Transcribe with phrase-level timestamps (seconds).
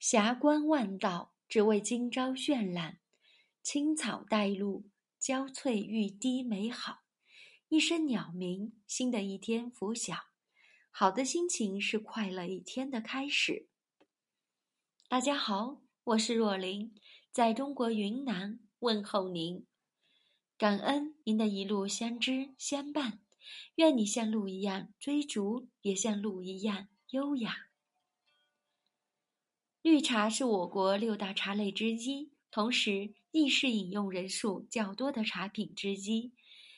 [0.00, 2.94] 霞关万道，只为今朝绚烂；
[3.62, 4.88] 青草带露，
[5.18, 7.00] 娇翠欲滴美好。
[7.68, 10.16] 一声鸟鸣，新的一天拂晓。
[10.90, 13.68] 好的心情是快乐一天的开始。
[15.06, 16.94] 大家好，我是若琳，
[17.30, 19.66] 在中国云南问候您。
[20.56, 23.20] 感恩您的一路相知相伴，
[23.74, 27.66] 愿你像鹿一样追逐，也像鹿一样优雅。
[29.82, 36.32] 绿茶是我国六大茶类之一，同时亦是饮用人数较多的茶品之一。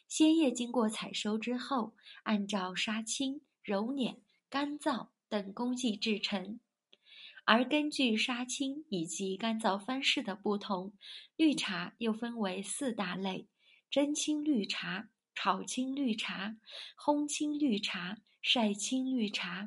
[0.07, 6.61] 鲜叶经过采收之后，按照杀青、揉捻、干燥等工艺制成。
[7.45, 10.93] 而根据杀青以及干燥方式的不同，
[11.37, 13.49] 绿茶又分为四大类：
[13.91, 16.57] 蒸青绿茶、炒青绿茶、
[16.97, 19.67] 烘青绿茶、晒青绿茶。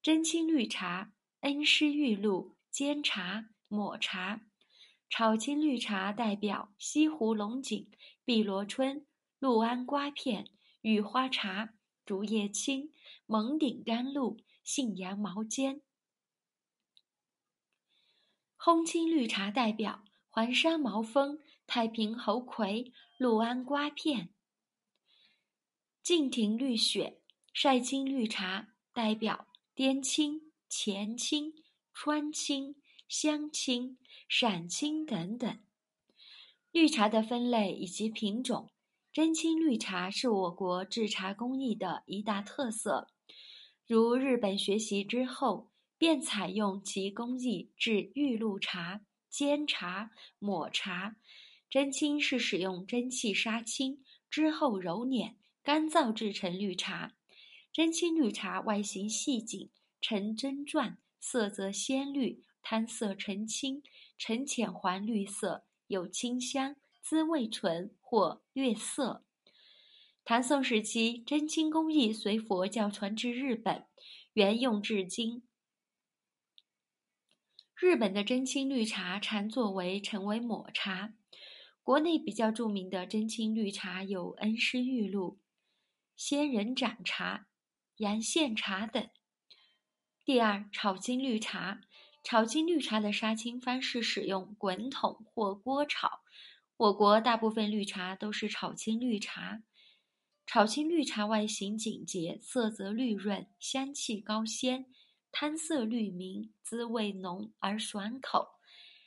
[0.00, 1.12] 蒸青绿茶。
[1.40, 4.40] 恩施玉露、煎茶、抹茶，
[5.08, 7.88] 炒青绿茶代表西湖龙井、
[8.24, 9.06] 碧螺春、
[9.38, 12.92] 六安瓜片、雨花茶、竹叶青、
[13.24, 15.80] 蒙顶甘露、信阳毛尖。
[18.58, 24.34] 烘青绿茶代表黄山毛峰、太平猴魁、六安瓜片。
[26.02, 30.47] 敬亭绿雪晒青绿茶代表滇青。
[30.68, 31.54] 前青、
[31.92, 32.76] 川青、
[33.08, 35.58] 湘青、陕青等等。
[36.70, 38.70] 绿茶的分类以及品种，
[39.10, 43.08] 真青绿茶是我国制茶工艺的一大特色。
[43.86, 51.16] 如日本学习之后，便采用其工艺制玉露茶、煎茶、抹茶。
[51.70, 57.16] 真青是使用蒸汽杀青之后揉捻、干燥制成绿茶。
[57.72, 59.70] 真青绿茶外形细紧。
[60.00, 63.82] 呈针状，色泽鲜绿，汤色呈青，
[64.16, 69.24] 呈浅黄绿色，有清香，滋味醇或略涩。
[70.24, 73.86] 唐宋时期，真青工艺随佛教传至日本，
[74.34, 75.42] 沿用至今。
[77.74, 81.14] 日本的真青绿茶常作为成为抹茶。
[81.82, 85.38] 国内比较著名的真青绿茶有恩施玉露、
[86.14, 87.46] 仙人掌茶、
[87.96, 89.08] 阳羡茶等。
[90.28, 91.80] 第二，炒青绿茶。
[92.22, 96.20] 炒青绿茶的杀青方式使用滚筒或锅炒。
[96.76, 99.62] 我国大部分绿茶都是炒青绿茶。
[100.44, 104.84] 炒青绿茶外形紧结，色泽绿润，香气高鲜，
[105.32, 108.50] 汤色绿明，滋味浓而爽口。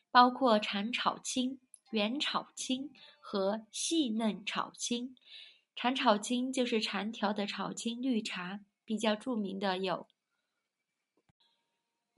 [0.09, 1.59] 包括长炒青、
[1.91, 2.89] 圆炒青
[3.19, 5.15] 和细嫩炒青。
[5.75, 10.07] 长炒青就是长条的炒青绿茶，比较著名的有。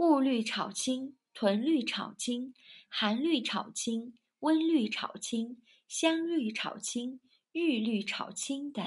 [0.04, 2.54] 雾绿炒青、豚绿炒青、
[2.90, 7.22] 寒绿炒青、温绿炒青、香绿炒青、
[7.54, 8.86] 玉绿炒青等。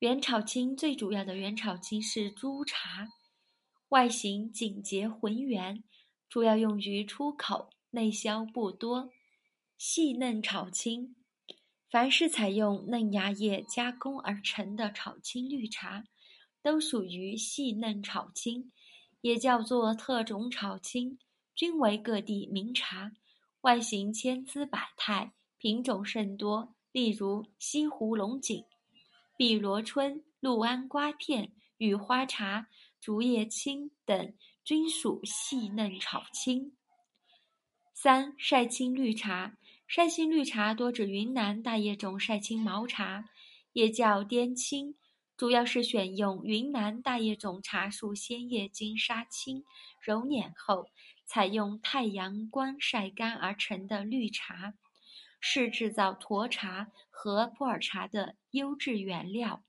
[0.00, 3.06] 原炒青最主要的原炒青是猪茶，
[3.90, 5.84] 外形紧结浑圆，
[6.28, 9.12] 主要用于出口，内销不多。
[9.78, 11.14] 细嫩炒青，
[11.88, 16.02] 凡是采用嫩芽叶加工而成的炒青绿茶，
[16.64, 18.72] 都属于细嫩炒青。
[19.20, 21.18] 也叫做特种炒青，
[21.54, 23.12] 均为各地名茶，
[23.62, 26.74] 外形千姿百态，品种甚多。
[26.92, 28.64] 例如西湖龙井、
[29.36, 32.68] 碧螺春、六安瓜片、雨花茶、
[33.00, 34.34] 竹叶青等，
[34.64, 36.72] 均属细嫩炒青。
[37.92, 43.28] 三晒青绿茶，晒青绿茶多指云南大叶种晒青毛茶，
[43.72, 44.94] 也叫滇青。
[45.36, 49.64] 主要是选用云南大叶种茶树鲜叶经杀青、
[50.00, 50.86] 揉捻后，
[51.26, 54.72] 采用太阳光晒干而成的绿茶，
[55.38, 59.62] 是制造沱茶和普洱茶的优质原料。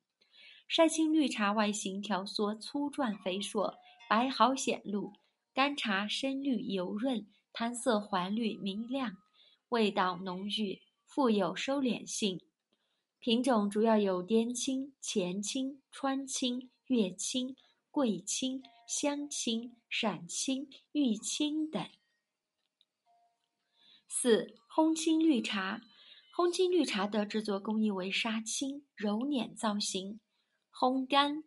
[0.70, 3.76] 晒青绿茶外形条索粗壮肥硕，
[4.10, 5.12] 白毫显露，
[5.54, 9.18] 干茶深绿油润，汤色黄绿明亮，
[9.68, 12.40] 味道浓郁，富有收敛性。
[13.20, 17.56] 品种主要有滇青、黔青、川青、粤青、
[17.90, 21.86] 贵青、湘青、陕青、玉青等。
[24.08, 25.82] 四、烘青绿茶。
[26.34, 30.20] 烘青绿茶的制作工艺为杀青、揉捻造型、
[30.72, 31.44] 烘干。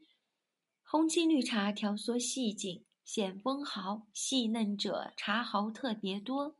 [0.84, 6.56] 烘青绿茶条缩细颈，显丰毫，细嫩者茶毫特别多。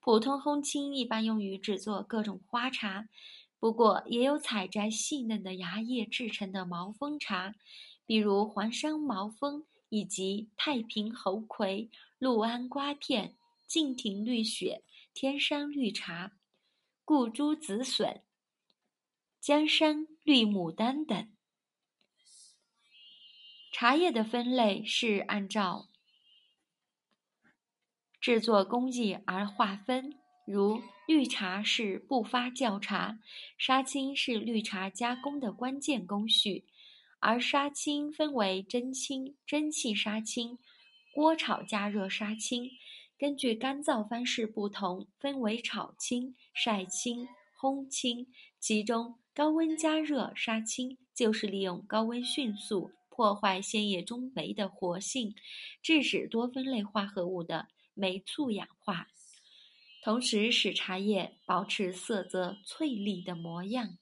[0.00, 3.10] 普通烘青一般用于制作各种花茶。
[3.60, 7.54] 不过，也有采摘细嫩的芽叶制成的毛峰茶，
[8.06, 13.36] 比如黄山毛峰以及太平猴魁、六安瓜片、
[13.66, 16.32] 敬亭绿雪、天山绿茶、
[17.04, 18.22] 顾珠紫笋、
[19.38, 21.30] 江山绿牡丹等。
[23.72, 25.88] 茶叶的分类是按照
[28.20, 33.18] 制作工艺而划分，如绿茶是不发酵茶，
[33.56, 36.64] 杀青是绿茶加工的关键工序，
[37.20, 40.58] 而杀青分为蒸青、蒸汽杀青、
[41.14, 42.70] 锅炒加热杀青，
[43.18, 47.28] 根据干燥方式不同，分为炒青、晒青、
[47.60, 48.26] 烘青，
[48.58, 52.92] 其中高温加热杀青就是利用高温迅速。
[53.12, 55.34] 破坏鲜叶中酶的活性，
[55.82, 59.08] 致使多酚类化合物的酶促氧化，
[60.02, 63.99] 同时使茶叶保持色泽翠丽的模样。